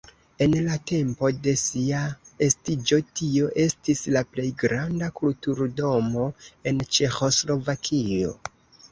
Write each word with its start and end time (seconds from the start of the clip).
En 0.43 0.53
la 0.67 0.75
tempo 0.91 1.27
de 1.47 1.51
sia 1.63 1.99
estiĝo 2.45 2.97
tio 3.19 3.49
estis 3.65 4.01
la 4.15 4.23
plej 4.35 4.45
granda 4.63 5.09
kulturdomo 5.19 6.25
en 6.71 6.81
Ĉeĥoslovakio. 6.97 8.33